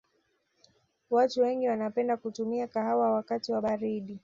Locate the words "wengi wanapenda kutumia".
1.41-2.67